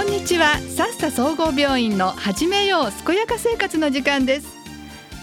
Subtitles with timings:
[0.00, 0.56] こんにちは。
[0.56, 4.48] さっさ総合病院の始めよう健やか生活の時間です。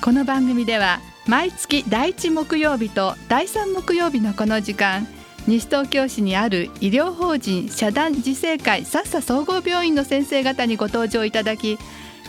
[0.04, 5.07] この番組では毎月第1木曜日と第3木曜日のこの時間
[5.48, 11.80] 西東京市にある医療法人社団自生会さっさ総合病院の先生方にご登場いただき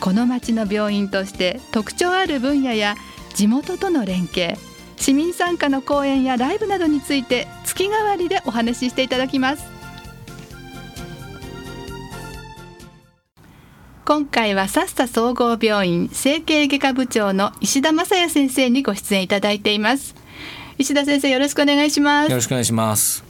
[0.00, 2.94] この町の病院として特徴ある分野や
[3.34, 4.56] 地元との連携
[4.96, 9.77] 市民参加の講演やライブなどについて月替わりでお話ししていただきます。
[14.08, 20.14] 今回はサッサ総合病院整形外科部長の石田正也先生にご出演いただいています。
[20.78, 22.30] 石田先生よろしくお願いします。
[22.30, 23.22] よろしくお願いします。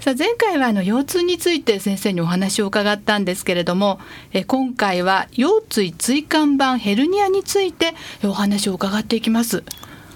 [0.00, 4.00] さあ前回はあの腰痛について先生にお話を伺ったんですけれども
[4.32, 9.62] え今回は腰椎椎間板ヘルニアについてお話を伺っていきます。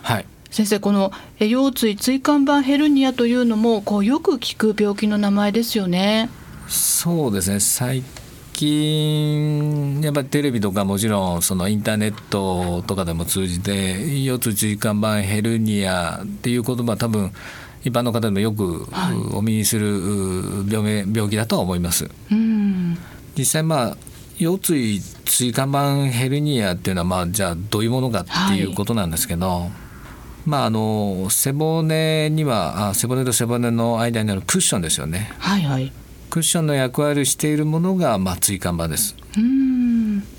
[0.03, 0.25] はい。
[0.51, 6.29] 先生この腰椎椎間板ヘルニアというのもこうよく聞く病気の名前ですよね。
[6.67, 7.61] そうですね。
[7.61, 8.03] 最
[8.57, 17.33] 近やっぱりテレビとかもちろんそのインターネットとかでも通じて腰椎椎間板ヘルニアっていう言葉は多分
[17.85, 18.87] 一般の方でもよく
[19.35, 20.01] お耳にする
[20.69, 22.09] 病名病気だとは思います。
[23.37, 23.97] 実際まあ
[24.39, 29.71] 腰椎椎間板ヘルニアっていうのはまあじゃあどういうものかっていうことなんですけど、はい、
[30.47, 35.31] まああの背骨には背骨と背骨の間にあるクッションですよね。
[35.39, 35.93] はいはい
[36.31, 39.17] クッションの役割をしているものが、まあ、椎間板です。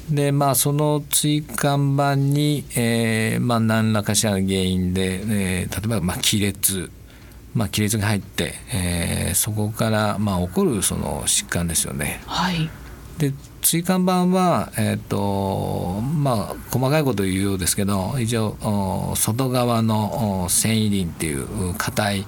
[0.10, 5.22] でまあその椎間板に、えーまあ、何らかしらの原因で、
[5.62, 6.90] えー、例えば、まあ、亀裂、
[7.54, 12.22] まあ、亀裂が入って、えー、そこから、まあ、起こるその疾患ですよね。
[12.26, 12.70] はい、
[13.18, 22.26] で椎間板は、えーとまあ、細かいこと言うようですけど一応外側の繊維輪っていう硬い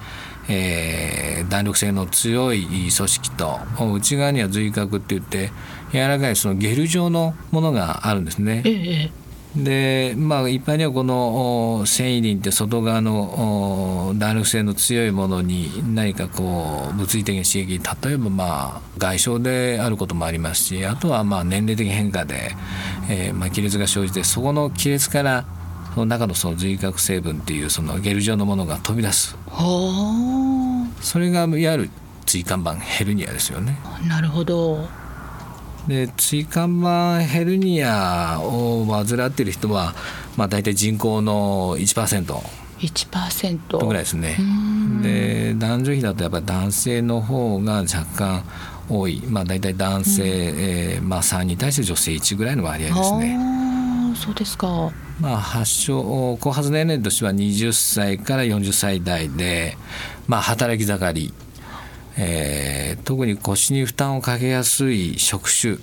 [0.49, 3.59] えー、弾力性の強い組織と
[3.93, 5.51] 内側には髄核って言って
[5.93, 8.63] 柔らかいそのゲル状のものがあるんですね。
[8.65, 9.11] え
[9.55, 18.45] でまあ一般にはこの繊維輪って外側の弾力性の強いものに何かこう物理的な刺激例えばま
[18.77, 22.51] あ外傷であることもありますしあとはまあ年齢的変化で、
[23.09, 25.45] えー、まあ亀裂が生じてそこの亀裂から
[25.99, 29.35] その中のその髄核成分っていうそのゲル状のものが飛び出す
[31.01, 31.89] それがいわゆる
[32.25, 33.77] 椎間板ヘルニアですよね。
[34.07, 34.87] なるほど
[35.89, 39.93] で椎間板ヘルニアを患っている人は、
[40.37, 42.33] まあ、大体人口の1%。
[42.79, 44.37] 1%ぐらいですね。
[45.01, 48.43] で男女比だとやっぱり男性の方が若干
[48.87, 53.68] 多い、まあ、大体男性、えーまあ、3に対して女性1ぐらいの割合ですね。
[54.19, 59.77] そうですか、まあ、発症後発年齢としては20歳から40歳代で、
[60.27, 61.33] まあ、働き盛り、
[62.17, 65.77] えー、特に腰に負担をかけやすい職種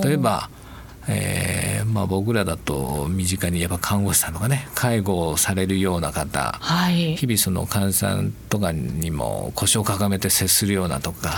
[0.00, 0.50] 例えば
[1.10, 11.34] えーまあ、僕らだと身近にやっぱ看護師さんとかね介護をされるような方、はい、日々その患者さんとかにも腰をかがめて接するようなとか、ね、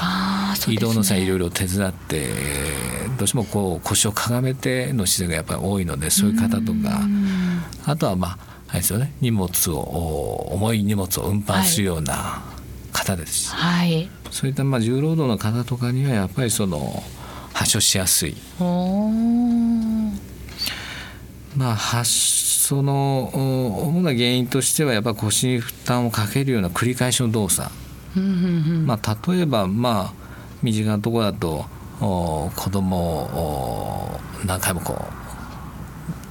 [0.68, 2.28] 移動の際いろいろ手伝って
[3.18, 7.00] どうしてもこう腰をかがめての姿勢がやっぱり多いのでそういう方とか
[7.86, 8.38] あとはまあ
[8.68, 12.42] あれですよね荷物を重い荷物を運搬するような
[12.92, 13.50] 方です。
[13.50, 17.02] し、はい、そういったまあ重労働の方とかにはやっぱりその。
[17.52, 18.34] 発症しやすい。
[21.56, 27.68] まあ、発その主な原因としてはやっぱ腰に負担をかけるような繰り返しの動作、
[28.86, 30.29] まあ、例えばまあ
[30.62, 31.64] 身近なところだと
[32.00, 34.94] 子供を何回もこ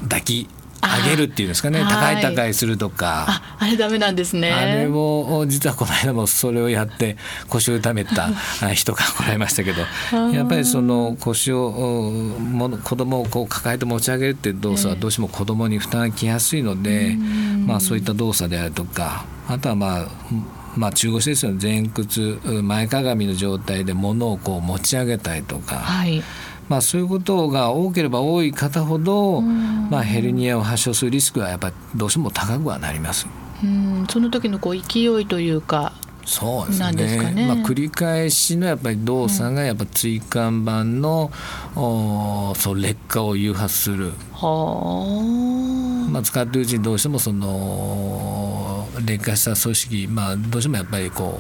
[0.02, 0.48] う抱き
[0.82, 1.84] 上げるっていうんですかね。
[1.88, 3.26] 高い高いするとか。
[3.28, 4.52] ああれダメなんですね。
[4.52, 7.18] あれを実はこの間もそれをやって
[7.50, 8.30] 腰を痛めた
[8.74, 9.82] 人が来られましたけど
[10.32, 11.70] やっぱりその腰を
[12.40, 17.18] も子供をこう抱えて持ち上げるっていう動作はどうしても子供に負担がきやすいので、
[17.66, 20.08] まあ、そういった動作であるとかあとはまあ
[20.76, 21.60] まあ、中腰ですよね。
[21.62, 26.24] 前屈前かがみの状態で物をこう持ち上げたりとか、はい、
[26.68, 33.28] まあ、そういうことが多ければ多い方ほど、まあ、ヘルニアを発症するリスクはやっぱりどうしても高くはなります。
[33.64, 34.06] うん。
[34.10, 35.94] その時のこう勢いというか
[36.26, 36.80] そうです
[37.34, 37.46] ね。
[37.48, 41.32] まあ、繰り返しのやっぱり動作がやっぱ椎間板の、
[41.76, 41.82] うん、
[42.52, 44.12] おそう劣化を誘発する。
[44.34, 51.40] はまあ、使っているうちにどうしてもその劣化した組織、まあ、どうしてもやっぱりこ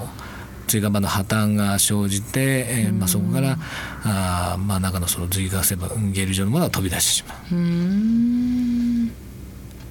[0.67, 3.57] う椎間板の破綻が生じて、えーまあ、そこから
[4.03, 5.75] あ、まあ、中のその髄核性
[6.11, 7.55] ゲル状のものが飛び出してしまう。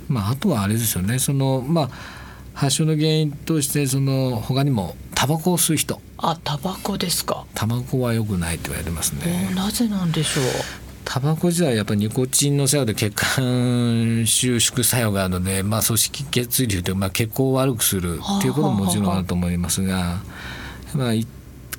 [0.09, 1.19] まあ、あとはあれですよね。
[1.19, 1.91] その、まあ、
[2.55, 6.01] 発症の原因としてその他にもタバコを吸う人。
[6.17, 7.45] あタバコですか。
[7.55, 9.53] タバコは良くないと言われてますね。
[9.55, 10.45] なぜなんでしょう
[11.11, 20.19] タバコ自体はやっぱりニコチンの作用で血管収縮作用があるので、まあ、組織血流という、まあ、血行を悪くするっていうことももちろんあると思いますが、
[20.95, 21.13] まあ、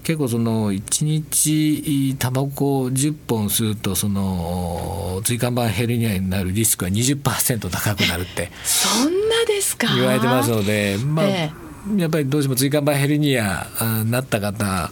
[0.01, 9.93] 結構その1日タバコを10本吸うとその椎間板ヘルニアになるリスクは20%高くなるってそんなですか？
[9.95, 11.51] 言われてますので、まあ、え
[11.95, 13.67] え、やっぱりどうしても椎間板ヘルニア
[14.03, 14.89] になった方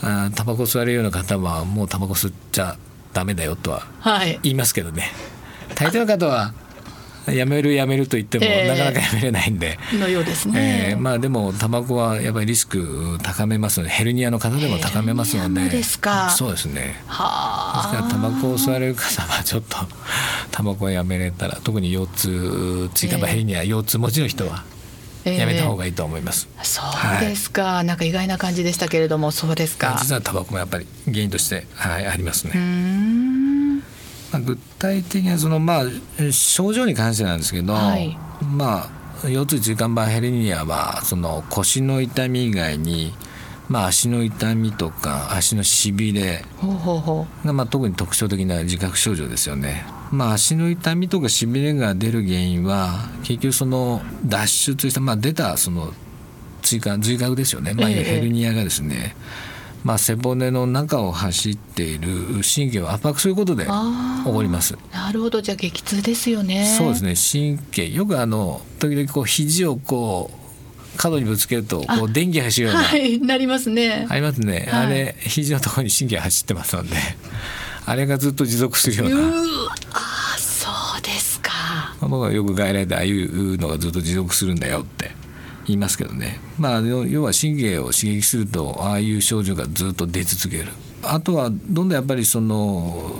[0.00, 2.78] タバコ吸われるような方はもうタバコ吸っちゃ
[3.12, 3.86] ダメだよとは
[4.42, 5.10] 言いますけどね、
[5.68, 6.52] はい、大抵の方は
[7.26, 9.78] やめるやめると言っても、えー、なかなかやめれないんで。
[9.92, 15.68] のようですね、えー、まあでもタバコはやっぱりリスク高めますのでヘルニアの方でも高めますので。
[15.68, 16.30] ですか。
[16.30, 17.02] そうですね。
[17.06, 19.76] はですからタバコを吸われる方はちょっと
[20.50, 24.64] タバコをやめれたら特に腰痛椎間板ヘルニア、えー、腰痛持ちの人は
[25.24, 26.82] やめた方がいいと思います、えー、そ
[27.24, 29.96] うですか、はい、なんか意外な感じでしたけれどもそうですか。
[30.00, 32.52] 実はタバコもやっぱり原因として、はい、ありますね
[34.32, 38.88] まあ、具体的なそのまあ症状に関してなんですけど、はい、ま
[39.24, 43.12] あ腰痛椎間板ヘルニアはその腰の痛み以外に
[43.70, 46.44] まあ、足の痛みとか足のしびれ
[47.44, 49.86] がまあ特に特徴的な自覚症状ですよね。
[50.10, 55.92] まあ、足の痛みとかしびれが出る原因は結局その脱出した、まあ、出たその
[56.62, 59.49] 椎間髄核ですよね、まあ、ヘルニアがですね、ええ
[59.82, 62.08] まあ、背骨の中を走っている
[62.42, 63.70] 神経を圧迫することで起
[64.24, 64.76] こります。
[64.92, 65.40] なるほど。
[65.40, 66.74] じゃあ激痛ですよね。
[66.76, 67.56] そうですね。
[67.56, 67.88] 神経。
[67.88, 74.06] よくあの時々こう肘をこう角にぶつけるとこう電気走るような、はい、なりますね。
[74.10, 76.90] ありますね、はい、あれ肘のところに神経走ってますので
[77.86, 79.42] あれがずっと持続するような。
[79.92, 80.68] あそ
[80.98, 81.50] うですか。
[82.00, 85.12] 僕はよく外来でああいうのがずっと持続するんだよって
[85.70, 90.72] 言いますけどね、まあ、要は神経を刺激するとああいう症状がずっと出続ける。
[91.02, 93.12] あとはどんどんやっぱりその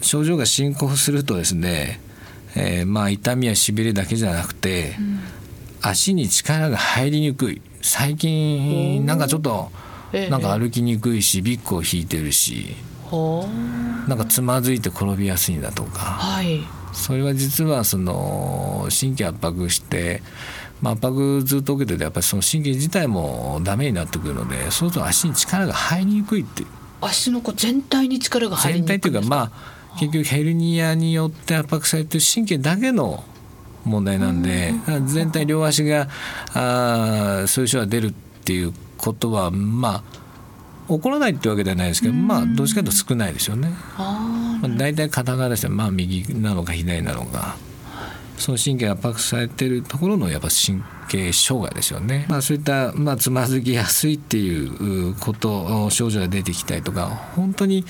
[0.00, 2.00] 症状が進行するとですね、
[2.54, 5.20] えー、まあ痛みやしびれだけじゃなくて、うん、
[5.82, 7.62] 足に力が入りにくい。
[7.82, 9.70] 最近なんかちょっと
[10.30, 12.76] なんか歩きにくいしビッグを引いてるし、
[14.08, 16.60] なんかつまずいて転びやすいんだとか、はい、
[16.92, 20.22] それは実はその神経圧迫して
[20.82, 26.68] まあ、圧迫ずっと受けててやっぱりその神経自体もダメになってくるのでそうすると足に力が入りにくいっていう。
[27.00, 33.24] 足のこう全体に力が入りにくい全体っていうかまあ結局ヘルニアによって圧迫されてる神経だけの
[33.84, 34.74] 問題なんで
[35.06, 36.08] 全体両足が
[36.54, 38.12] あそういう症が出るっ
[38.44, 40.02] ていうことはま
[40.88, 43.70] あ起こらないってわけではないですけど、まあどっちかというと少ないですよね。
[43.98, 47.56] まあ、大体片側ですねまあ右なのか左なのか
[48.38, 57.84] その神経圧迫されてるところのやっぱ神経障害ですよね、まあ、そういった、まあ、つまずきやすいっていうこと症状が出てきたりとか本当に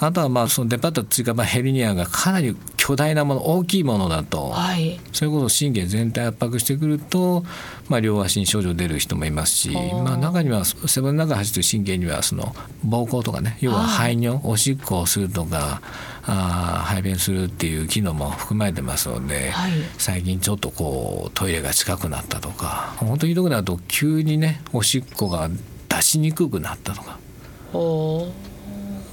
[0.00, 7.44] あとはまあそのデパート追加版ヘルニアがかなり巨大なもの大きいものだと、はい、それこそ神経全体圧迫してくると、
[7.88, 12.54] まあ、両足に症状出る人もいますし、まあ、中には背骨の中走ってる神経にはその
[12.84, 15.82] 膀胱とかね要は排尿おしっこをするとか
[16.24, 25.50] あ排便するっていう機能も含まれてますので、はい、最近ちょっとこうトイレが近くなったとか本当にひどくなると急にねおしっこが
[25.88, 27.18] 出しにくくなったとか。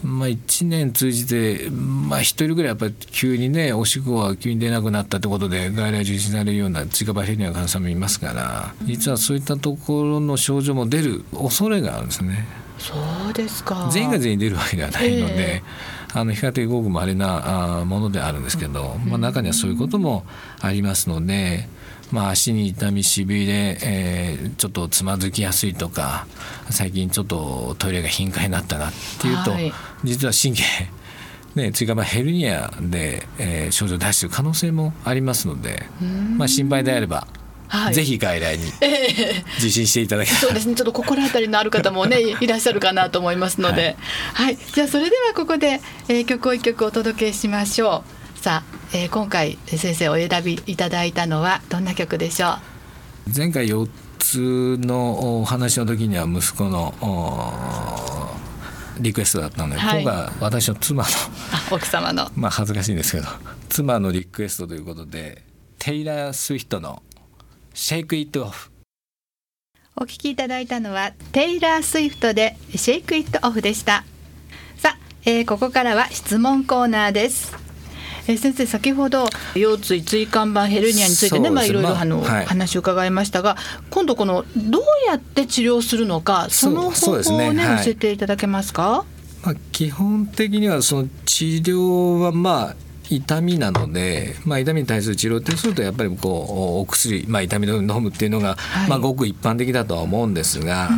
[0.04, 12.46] まあ、1年通じて、まあ、1人ぐらいやっぱり急にねおしっこが急に出なくなったってことで外来受診されるような追加バヘルニアの患者さんもいますから実はそういったところの症状も出る恐れがあるんですね。
[12.78, 12.94] そ
[13.30, 20.26] うですか全員が全員出るわけではないので、えー、あの比較的ごく稀なものであるんですけど、まあ、中にはそういうことも
[20.62, 21.68] ありますので。
[22.10, 26.26] まあ、足に痛みしびれ、えー、ちょっとつまずきやすいとか
[26.70, 29.74] 最近ちょっとトイレが頻回になったなっていうと、はい、
[30.06, 30.64] 実は神経
[31.56, 35.84] ね、追加まヘルニアで、えー、症状を出している可能性もありますので、
[36.38, 37.28] まあ、心配であれば
[37.68, 38.72] はい、ぜひ外来に
[39.60, 40.76] 受診していただき、えー、そうですね。
[40.76, 43.98] ちょっと心当たりのある方もね いらっしゃるかなと思いますので、
[44.34, 48.04] はい、はい、じゃあそれではここで、えー、曲を一曲お届けしましょ
[48.36, 48.40] う。
[48.40, 52.58] さあ、えー、今回先生お選びいただいたのはどんな曲でしょ
[53.28, 53.32] う？
[53.36, 56.94] 前回4つのお話の時には息子の
[59.00, 61.10] リクエストだったので、はい、今回は私の妻の
[61.72, 62.32] 奥様の。
[62.36, 63.28] まあ恥ずかしいんですけど
[63.70, 65.44] 妻のリクエストということで
[65.80, 67.02] テイラー・スウィフトの
[67.80, 68.72] 「シェイク・イット・オフ」
[69.96, 74.04] お聞きいただいたのはテイラー・スウィフトで「シェイク・イット・オフ」でした。
[74.78, 77.54] さあ、えー、ここからは質問コーナーです。
[78.28, 83.58] えー、先生先ほど腰椎椎間板ヘルニアについてねまあいろいろあの、はい、話を伺いましたが
[83.92, 87.64] 今度このどうやって治療するのかその方法をね、ね。
[87.64, 89.06] はい、教えていただけますか、
[89.44, 100.90] まあ、基本的にはその治療はまあ痛みなので、まあ、痛みに対する治療ってするとやっぱりこうお薬、まあ、痛みの飲むっていうのが、はい、まあ、ごく一般的だとは思うんですが。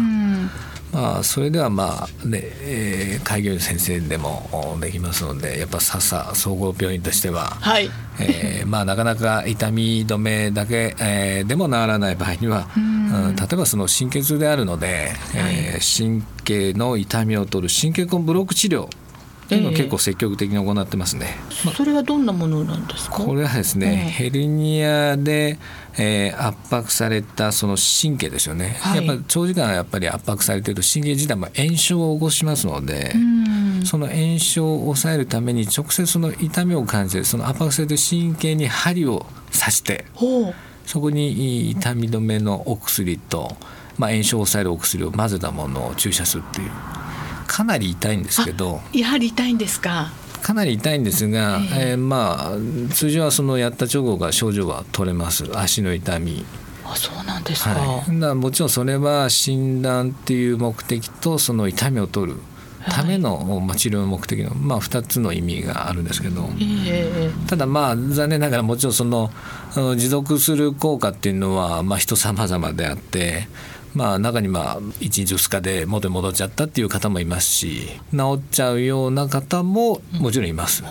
[0.91, 7.89] まあ、それではまあね、えー、開業医の先生でもできますのでやっぱ笹総合病院としては、はい。
[8.19, 18.89] えーまあ、なかなか痛み止めだけ、えー、でも治らない場合には、うん、例えばその神経痛であるので、はい、えー、神経の痛みを取る神経根ブロック治療
[19.55, 21.35] いうのを結構積極的に行ってますね。
[21.65, 23.17] えー、それはどんなものなんですか？
[23.17, 25.57] これはですね、えー、ヘルニアで、
[25.97, 28.77] えー、圧迫されたその神経ですよね。
[28.81, 33.13] はい、やっぱ長時間やっぱり圧迫されていると神経自体も炎症を起こしますので。
[33.85, 40.03] その炎症を抑えるために直接その痛みを感じてその圧迫されている神経に針を刺して
[40.85, 43.55] そこに痛み止めのお薬と、
[43.97, 46.71] まあ、炎症を抑えるお薬を混ぜたものを注射するっていう
[47.49, 48.79] かなり痛いんですけど。
[48.93, 50.11] やはり痛いんですか？
[50.43, 55.45] かなり痛いんですが、えー、えー、まあ通常はそのやった直後が症状が取れます。
[55.57, 56.45] 足の痛み。
[56.85, 62.39] あそうなんですか,、はい、だもちろんそれは診断っていう目的とその痛みを取る
[62.89, 69.29] ための、まあ、治療の目的の、まあ、2つの意味があるんですけど、えー、ただまあ残念ながらもちろんその
[69.75, 73.47] 持続する効果っていうのは、まあ、人様々であって
[73.99, 80.85] まあ、中にまあ1日2日で元に戻っちゃったっていう方もいますし治っちゃうような方ももちろんいます。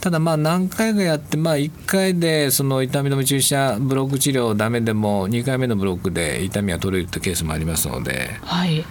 [0.00, 8.82] ただまあ何回かやってまあ1回でその痛み止め注射ブロック治療ダメでも2回目のブロックで痛みが取れるってケースもありますので、はい、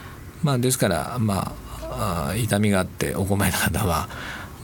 [0.44, 4.10] まあですからまあ痛みがあってお困りの方は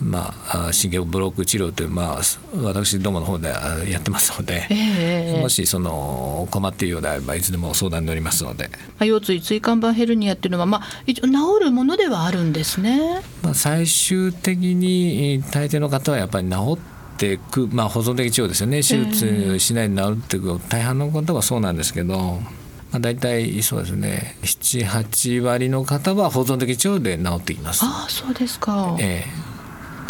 [0.01, 2.21] まあ、神経ブロック治療という、まあ、
[2.63, 3.49] 私どもの方で
[3.89, 8.69] やってますので、えー、もしその困っているようであればいつでも相談に乗りますので。
[8.99, 18.77] 腰椎椎間板ヘルニアっていうのは、まあ、一応治るものではあるんですね、まあ、最終的に大抵の方はやっぱり治っていく、まあ、保存的治療ですよね。
[18.77, 22.39] 手術しないで治っていく、大半の方はそうなんですけど。
[22.91, 24.35] まあ、大体そうですね。
[24.41, 27.85] 78割の方は保存的治療で治ってきます。
[27.85, 29.50] あそうですか、ええ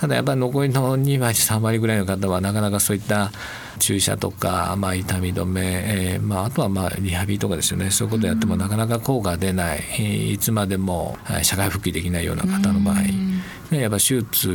[0.02, 3.32] ただやっぱり残りの2割3割ぐらいの方はなかなかそういった
[3.78, 7.92] 注射とか、まあ、痛み止め、えーまあ、あとはまあリハビリとかですよね。
[7.92, 14.48] そういうことをやってもなかなか効果が出ない、いつまでも社会復帰できないような方の場合、やっぱ手術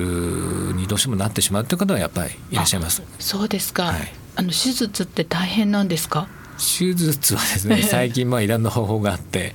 [0.75, 3.03] にどうしてもなってしまうという方はやっぱりいらっしゃいます。
[3.21, 6.27] そうですか、はい、あの手術って大変なんですか？
[6.59, 9.55] 手術はですね 最近まあいろんな方法があって、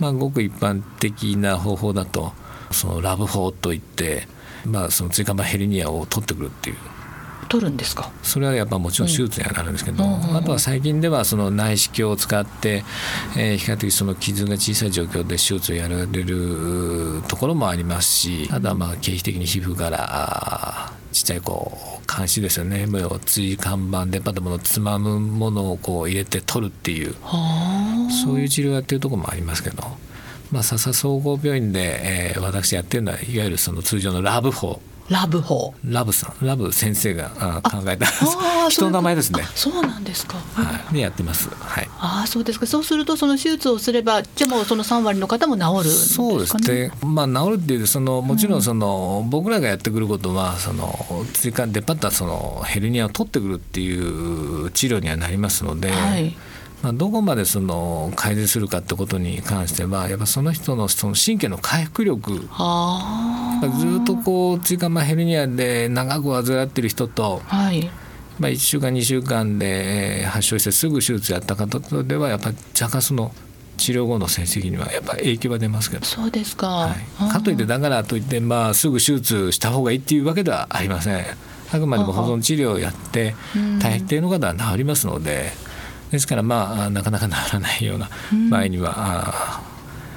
[0.00, 2.32] まあ、ごく一般的な方法だと
[2.72, 4.26] そのラブ法といって
[4.66, 6.76] まあ、その椎間板ヘルニアを取ってくるっていう。
[7.48, 8.12] 取るんですか？
[8.22, 12.84] それはやっぱもちろん手術にはなるんですけど、うん、あとは最近ではその内視鏡を使って、
[13.36, 21.72] えー、比較的その傷が小さい状況で手術をやられるところもありますしあとはまあ経皮的に皮膚からちっちゃいこ
[22.06, 22.86] う監視ですよね。
[23.26, 27.16] 椎間板電波でものつまむものをこう入れて取るっていう。
[28.24, 29.82] そういう治療をやってるところもありますけど。
[30.50, 34.80] まあ、笹総合病院で、えー、私やってるのはいわゆるその通常のラブ法。
[35.10, 35.74] ラブ法。
[35.84, 36.46] ラブさん。
[36.46, 37.30] ラブ先生が
[37.64, 38.06] 考えた。
[38.68, 39.42] 人の名前ですね。
[39.56, 42.66] そうなんですか、はい、でやってます、はい、ああそうですか。
[42.66, 46.56] そうするとその手術をすればじゃもうその3割の方も治る、ね、そうです。
[46.56, 50.94] ねまあ治るっていうそのもちろんその、うん、僕らがやってくることはその
[51.32, 56.36] 追加出っ張ったそのヘルニアを取ってくるっていう治療にはなりますので、はい
[56.82, 62.48] まあ、どこまでその改善するかってことに関してはやっぱその人のその神経の回復力ずっ
[64.06, 67.90] とこう椎間板ヘルニアで長く患ってる人と、はい、
[68.38, 73.32] まあ、1週間2週間で発症してすぐ手術やった方とではやっぱり若干その
[73.76, 76.04] 治療後の成績にはやっぱ影響は出ますけど。
[76.04, 76.96] そうですか、は
[77.28, 81.24] い、かといってだからといって、まあ、すぐ手術した方がいいっていうわけではありません。
[81.72, 83.34] あくまでも保存治療をやって
[83.80, 85.52] 大抵の方は治りますので。
[86.10, 88.08] ですからまあなかなかならないような
[88.50, 89.60] 場合には、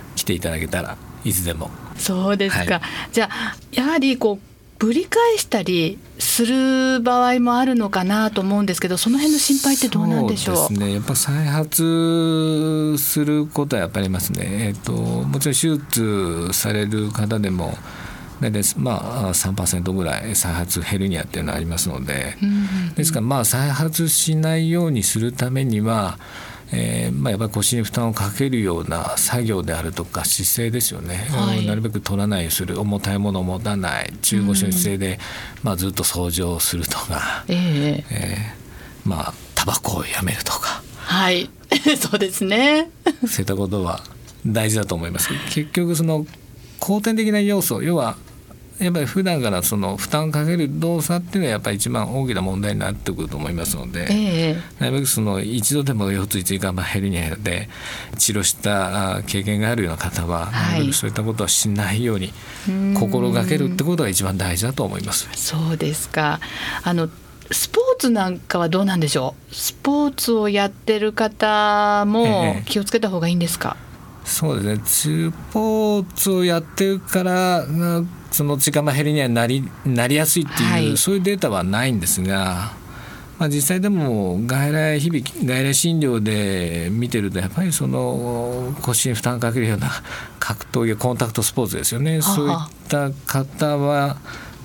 [0.09, 1.69] うん、来ていただけたらいつでも。
[1.97, 2.81] そうですか、はい、
[3.11, 4.47] じゃあやはりこう
[4.79, 10.55] ぶり返したりする場合もあるのかなと思うんですけどその辺の心配ってどうなんでしょう？
[10.57, 10.93] そうですね。
[10.95, 17.77] やっぱ再発することはやっぱりありますね、えーと、もちろん手術される方でも
[18.51, 22.35] 大体まあ3%ぐらい再発ヘルニアっていうのがありますので、
[22.95, 26.17] ですからまあ再発しないようにするためには
[26.75, 31.59] えーまあ、やっぱり腰に負担をかけるような作業であるとか姿勢ですよね、はい。
[31.59, 32.79] うんなるべく取らないようにする。
[32.79, 34.11] 重たいものを持たない。
[34.23, 35.19] 中腰の姿勢で、
[35.61, 38.05] まあ、ずっと掃除をするとか、ええ。
[38.09, 38.63] えー
[39.05, 40.81] まあタバコをやめるとか。
[40.97, 41.49] はい。
[41.99, 42.89] そうですね。
[43.27, 44.01] そういったことは
[44.45, 45.29] 大事だと思います。
[45.49, 46.25] 結局その
[46.79, 48.17] 後天的な要素要は
[48.79, 57.69] やっぱり普段からその負担をかける動作っていうのはやっぱり一番大きな問題になってくると思いますので、ええなるべくその一度でも腰椎椎間板ヘルニアで
[58.17, 60.73] 治療したあ経験があるような方は、はい。
[60.73, 62.33] なるべくそういったことはしないように
[62.67, 62.93] うん。
[62.95, 65.29] 心がけるってことが一番大事だと思います。
[65.33, 66.39] そうですか。
[66.83, 67.09] あの
[67.51, 69.53] スポーツなんかはどうなんでしょう？
[69.53, 72.29] スポーツをやってる方もえ
[72.61, 72.63] え。
[72.65, 73.77] 気をつけた方がいいんですか、
[74.25, 75.31] そうですね。
[75.31, 80.97] スポーツをやってるからうんその椎間板ヘルニアになりなりやすいっていう、はい。
[80.97, 82.73] そういうデータはないんですが、
[83.37, 89.91] まあ、実際でも外来日々外来診療で見てるとやっぱりその腰に負担かけるような
[90.39, 92.21] 格闘技コンタクトスポーツですよね。
[92.21, 94.17] ははそういった方は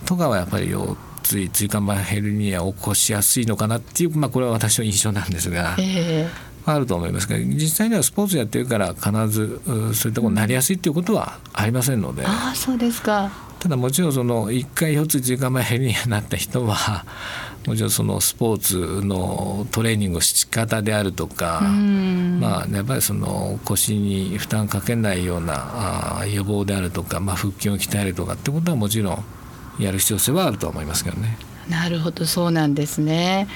[0.06, 5.76] とかはやっぱり腰椎椎間板ヘルニアを起こしやすいのかなっていう、まあ、これは私の印象なんですが。
[5.78, 6.26] え
[6.74, 13.30] あると思いますが実際にはスポーツやってるから必ずうそういったことになりやすいっていうことはありませんので、えああそうですか。
[13.58, 17.04] ただもちろんその1回腰椎椎間板ヘルニアになった人は
[17.66, 22.38] もちろんそのスポーツのトレーニングの仕方であるとか、うん。
[22.40, 29.24] まあ、やっぱりその腰に負担かけないような予防であるとか、まあ、腹筋を鍛えるとかってことはもちろん
[29.82, 31.36] やる必要性はあると思いますけどね。
[31.68, 33.46] なるほどそうなんですね。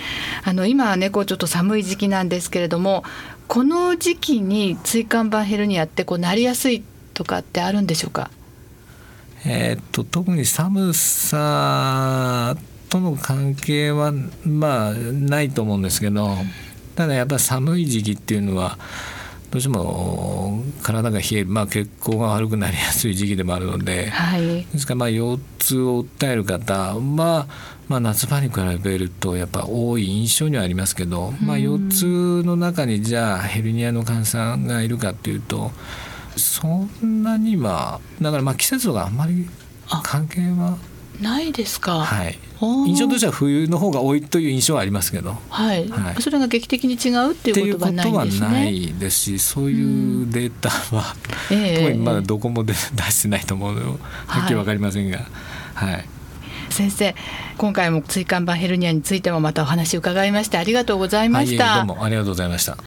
[0.45, 3.05] あの今はねこうちょっと寒い時期なんですけれども
[3.49, 6.83] この時期に椎間板ヘルニアってこうなりやすい
[7.15, 8.31] とかってあるんでしょうか？
[9.45, 12.57] えーっと特に寒さ
[12.89, 14.13] との関係は
[14.45, 16.37] まあないと思うんですけど
[16.95, 18.79] ただやっぱり寒い時期っていうのは
[19.53, 24.65] どうしても体が冷える、まあ、血行が悪くなりやすい時期でもあるのではい。
[24.65, 27.47] ですからまあ腰痛を訴える方は、
[27.87, 35.71] まあ、夏場に比べるとやっぱ多い印象にはありますけど、まあ、腰痛の中にじゃあヘルニアの患者さんがいるかっていうと
[36.39, 39.47] そんなにはだからまあ季節があんまり
[40.03, 40.79] 関係は
[41.21, 42.01] ないですか。
[42.01, 42.39] はい。
[42.87, 45.37] 印象としては冬の方が多いという印象はありますけど。
[45.49, 46.23] はい、はい。
[46.23, 51.15] それが劇的に違うっていううこととはないんですないですしそういうデータは、
[51.51, 51.77] ええ。
[51.79, 52.79] 特にまだどこも出出
[53.11, 53.87] してないと思うので
[54.27, 55.19] はっきり分かりませんが、
[55.75, 56.05] はい、
[56.71, 57.15] 先生
[57.59, 62.79] 今回も椎間板ヘルニアについてもまたお話伺いましてありがとうございましはい、た、どうもありがとうございました。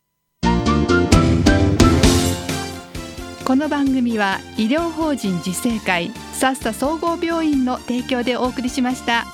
[3.45, 9.25] この番組は医療法人自生会さっさ総合病院の提供でお送りしました。